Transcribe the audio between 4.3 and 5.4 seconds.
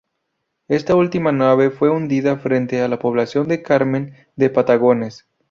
de Patagones.